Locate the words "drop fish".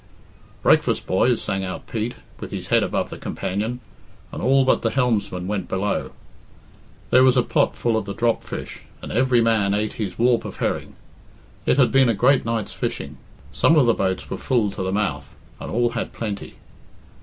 8.15-8.81